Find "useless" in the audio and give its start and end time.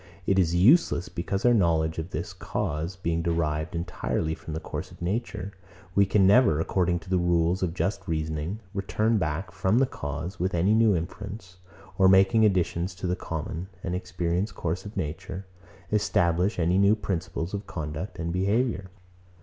0.55-1.09